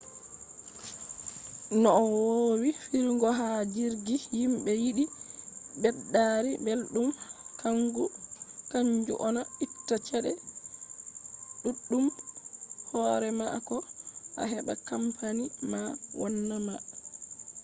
[1.81, 5.05] no wowi firigo ha jirgi himɓe yiɗi
[5.81, 7.09] ɓeddari belɗum
[8.71, 10.31] kanju on a itta cede
[11.61, 12.21] ɗuɗɗumb r
[12.91, 13.77] hore ma ko
[14.41, 15.81] a heɓa kampani ma
[16.19, 16.75] wanna ma